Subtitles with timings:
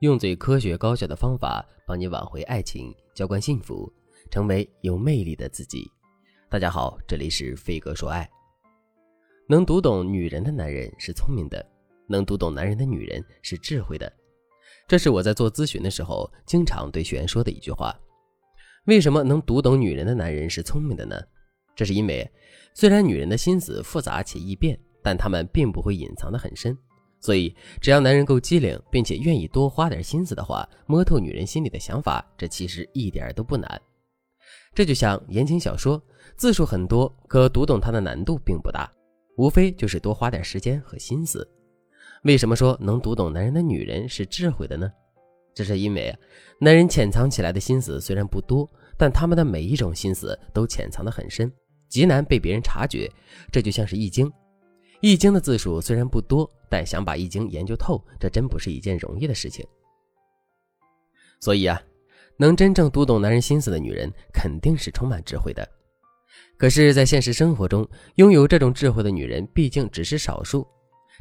[0.00, 3.92] 用最科学高效的方法帮你挽回爱情，浇灌幸福，
[4.30, 5.90] 成为有魅力的自己。
[6.48, 8.28] 大家好，这里是飞哥说爱。
[9.48, 11.68] 能读懂女人的男人是聪明的，
[12.06, 14.12] 能读懂男人的女人是智慧的。
[14.86, 17.92] 这是我在做咨询的时候经常对学员说的一句话。
[18.84, 21.20] 为什么能读懂女人的男人是聪明的呢？
[21.74, 22.30] 这是因为，
[22.72, 26.78] 虽然女人的心思复杂且易变，但她们并不会隐藏得很深。
[27.20, 33.80] 所以，只要男人够机灵，并且愿意多花点心思的话，摸透女人心里的想法，这其实一点都不难。
[34.74, 36.00] 这就像言情小说，
[36.36, 38.90] 字数很多，可读懂它的难度并不大，
[39.36, 41.46] 无非就是多花点时间和心思。
[42.22, 44.90] 为什么说能读懂男人的女人是智慧的呢？
[45.54, 46.16] 这是因为，
[46.60, 51.52] 男人潜藏起来的心思虽然不多，但他们的每一种心思都潜藏得很深，
[51.88, 53.10] 极难被别人察觉。
[53.50, 54.28] 这就像是《易经》。
[55.00, 59.64] 易经的字数虽然不多，但想把易经研究透，这真不是一件容易的事情。
[61.40, 61.80] 所以啊，
[62.36, 65.68] 能真正读懂男人心思的女人，肯定是充满智慧的。
[66.56, 70.66] 可是，在现实生活中，拥有这种智慧的女人毕竟只是少数。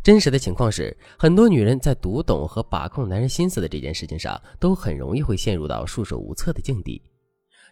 [0.04, 7.00] 真实的情况是，很多女人在读懂和把控男人心思的这件事情上，都很容易会陷入到束手无策的境地。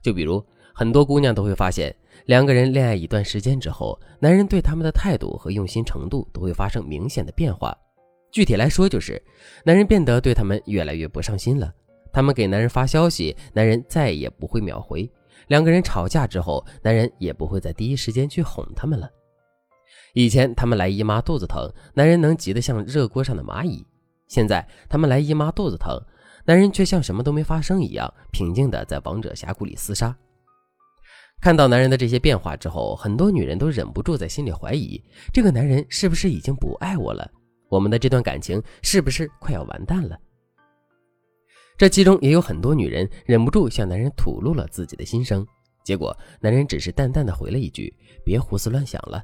[0.04, 0.46] 就比如，
[0.78, 1.96] 很多姑娘都会发现。
[2.26, 7.74] 两个人恋爱一段时间之后，男人对他们的态度和用心程度都会发生明显的变化。
[8.30, 9.22] 具体来说，就是
[9.64, 11.74] 男人变得对他们越来越不上心了。
[12.12, 15.10] 他们给男人发消息，男人再也不会秒回。
[15.48, 19.10] 两个人吵架之后，男人也不会在第一时间去哄他们了。
[20.14, 23.86] 以前他们来姨妈肚子疼，男人能急得像热锅上的蚂蚁；
[24.28, 25.98] 现在他们来姨妈肚子疼，
[26.44, 30.14] 男人却像什么都没发生一样，平静地在王者峡谷里厮杀。
[31.46, 35.00] 看到男人的这些变化之后，很多女人都忍不住在心里怀疑：
[35.32, 37.32] 这个男人是不是已经不爱我了？
[37.70, 40.18] 我们的这段感情是不是快要完蛋了？
[41.78, 45.46] 这其中也有很多女人忍不住向男人吐露了自己的心声，
[45.84, 49.24] 结果男人只是淡淡的回了一句：“别胡思乱想了。”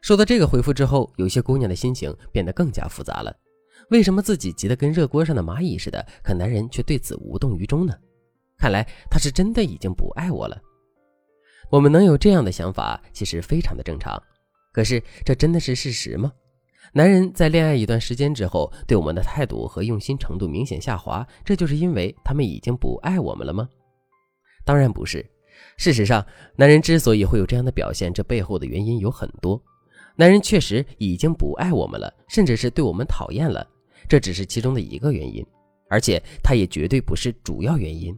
[0.00, 3.36] 收到这个回复之后，有些姑娘的心情变得更加复杂了。
[3.90, 7.92] 为什么自己急得跟热锅上的蚂蚁似的，可男人却对此无动于衷呢？
[8.56, 10.58] 看来他是真的已经不爱我了。
[11.70, 14.20] 我们能有这样的想法，其实非常的正常。
[14.72, 16.32] 可是，这真的是事实吗？
[16.92, 23.68] 男人在恋爱一段时间之后，对我们的态度和用心程度明显下滑，这就是因为他们已经不爱我们了吗？
[24.64, 25.24] 当然不是。
[25.76, 29.60] 事实上，男人之所以会有这样的表现，这背后的原因有很多。
[30.14, 33.66] 男人确实已经不爱我们了，甚至是对我们讨厌了，
[34.08, 35.44] 这只是其中的一个原因，
[35.90, 38.16] 而且他也绝对不是主要原因。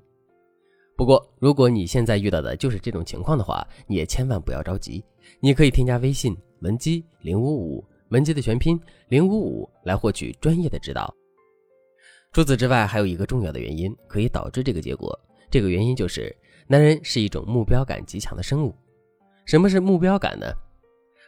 [0.99, 5.05] 不过，如果你现在遇到的就是这种情况的话，你也千万不要着急。
[5.39, 8.77] 你可以添加微信文姬零五五，文姬的全拼
[9.07, 11.15] 零五五，来获取专业的指导。
[12.33, 15.17] 除此之外，还有一个重要的原因可以导致这个结果，
[15.49, 16.37] 这个原因就是
[16.67, 18.75] 男人是一种目标感极强的生物。
[19.45, 20.53] 什么是目标感呢？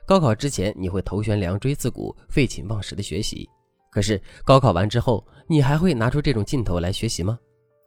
[0.05, 3.49] 高考之前你会头悬梁锥刺股、废寝忘食的学习，
[3.93, 7.39] 可是高考完之后，你还会拿出这种劲头来学习吗？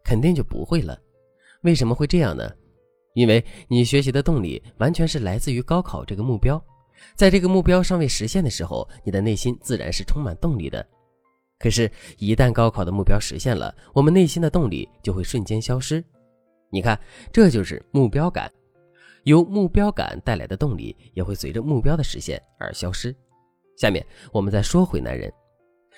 [0.06, 0.98] 肯定就不会了。
[1.64, 2.50] 为什么会这样呢？
[3.16, 6.64] 因为你学习的动力完全是来自于高考这个目标，
[7.16, 10.86] 在这个目标尚未实现的时候，你的内心自然是充满动力的。
[11.60, 16.04] 可是，一旦高考的目标实现了，我们内心的动力就会瞬间消失。
[16.70, 17.00] 你看，
[17.32, 18.52] 这就是目标感，
[19.24, 23.16] 由目标感带来的动力也会随着目标的实现而消失。
[23.78, 25.32] 下面我们再说回男人，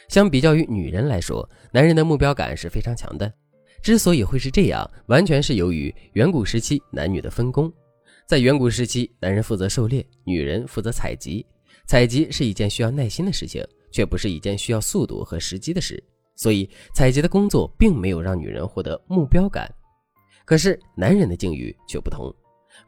[0.09, 3.33] 相比较于女人来说，男人的目标感是非常强的。
[3.85, 7.71] 之所以会是这样，完全是由于远古时期男女的分工。
[8.25, 11.45] 在远古时期，男人负责狩猎，女人负责采集。
[11.85, 16.03] 采集是一件需要耐心的事情，却不是一件需要速度和时机的事。
[16.35, 19.71] 所以，采集的工作并没有让女人获得目标感。
[20.45, 22.33] 可是，男人的境遇却不同。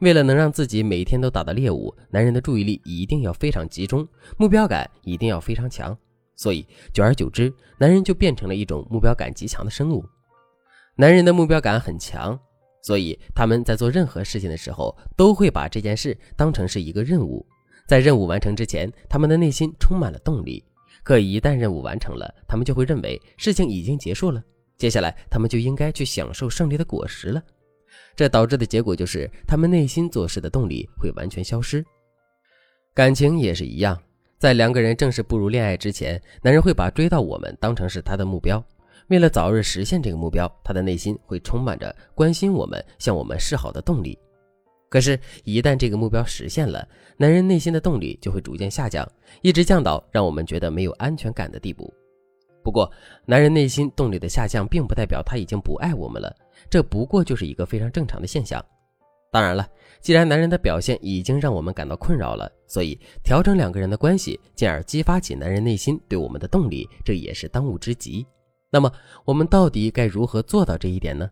[0.00, 4.04] 为了能让自己每天都打到猎物，男人的注意力一定要非常集中，
[4.36, 5.96] 目标感一定要非常强。
[6.34, 10.04] 所以，久而久之，男人就变成了一种目标感极强的生物。
[11.00, 12.36] 男人的目标感很强，
[12.82, 17.46] 所以他们在做任何事情的时候，都会把这件事当成是一个任务。
[17.86, 20.64] 在任务完成之前，他们的内心充满了动力。
[21.04, 24.42] 可一旦任务完成了，他们就会认为事情已经结束了，
[24.76, 27.40] 接下来他们就应该去享受胜利的果实了。
[28.16, 31.84] 这导致的结果就是，他们内心做事的动力会完全消失。
[32.92, 33.96] 感情也是一样，
[34.36, 38.60] 在两个人正式步入恋爱之前，男人会把追到我们当成是他的目标。
[39.08, 44.18] 为了早日实现这个目标，他的内心会充满着关心我们、向我们示好的动力。
[44.90, 49.06] 可是，一旦这个目标实现了，男人内心的动力就会逐渐下降，
[49.42, 51.92] 一直降到让我们觉得没有安全感的地步。
[52.62, 52.90] 不过，
[53.26, 56.34] 男人内心动力的下降，并不代表他已经不爱我们了，
[56.70, 58.62] 这不过就是一个非常正常的现象。
[59.30, 59.66] 当然了，
[60.00, 68.26] 既然男人的表现已经让我们感到困扰了，所以调整两个人的关系，进而激发起男人内心对我们的动力，这也是当务之急。
[68.70, 68.92] 那么，
[69.24, 71.30] 我们到底该如何做到这一点呢？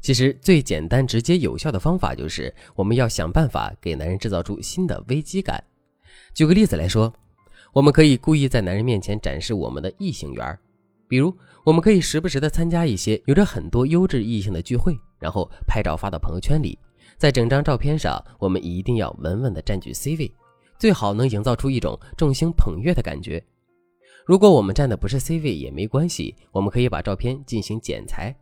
[0.00, 5.62] 其实最简单、直接、有效的方法就是，我们要想办法给男人制造出新的危机感。
[6.34, 7.12] 举个例子来说，
[7.72, 10.58] 我们可以故意在男人面前展示我们的异性缘，
[11.08, 16.78] 比如，我们可以时不时的参加一些有着很多优质异性的聚会，然后拍照发到朋友圈里。
[17.16, 20.32] 在整张照片上，我们一定要稳稳的占据 C 位，
[20.78, 23.44] 最好能营造出一种众星捧月的感觉。
[24.28, 28.36] 如果我们占的不是 C 位也没关系，我们可以把照片进行剪裁。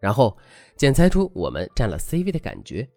[0.00, 0.34] 然后
[0.74, 2.88] 剪裁出我们占了 C 位的感觉。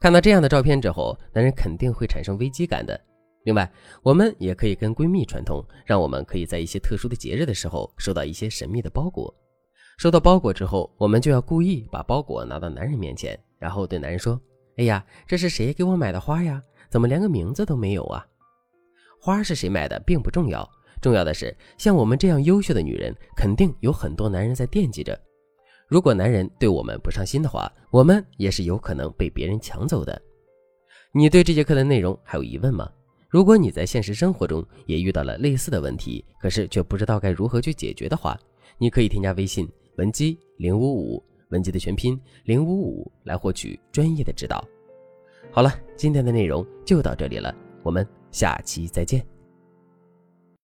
[0.00, 2.98] 看到这样的照片之后，男人肯定会产生危机感的。
[3.44, 3.70] 另外，
[4.02, 9.32] 我们也可以跟闺蜜串通，让我们可以在一些特殊的节日的时候收到一些神秘的包裹。
[9.98, 14.40] 收到包裹之后，我们就要故意把包裹拿到男人面前，然后对男人说
[14.78, 16.62] ：“哎呀，这是谁给我买的花呀？
[16.88, 18.26] 怎么连个名字都没有啊？”
[19.20, 20.66] 花是谁买的并不重要，
[21.00, 25.18] 重要的是像我们这样优秀的女人，肯定有很多男人在惦记着。
[25.88, 30.20] 如果男人对我们不上心的话，我们也是有可能被别人抢走的。
[31.12, 32.90] 你对这节课的内容还有疑问吗？
[33.28, 38.38] 如果你在现实生活中也遇到了类似的问题，可是却不知道该如何去解决的话，
[38.78, 44.64] 你可以添加微信文姬零五五，文姬的全拼零五五，来获取专业的指导。
[45.52, 49.35] 好了，今天的内容就到这里了，我们下期再见。